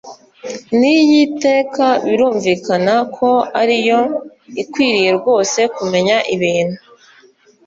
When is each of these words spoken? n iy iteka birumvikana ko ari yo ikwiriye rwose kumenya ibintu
n 0.77 0.79
iy 0.97 1.11
iteka 1.25 1.87
birumvikana 2.07 2.93
ko 3.15 3.29
ari 3.61 3.77
yo 3.89 3.99
ikwiriye 4.61 5.09
rwose 5.19 5.59
kumenya 5.75 6.17
ibintu 6.35 6.79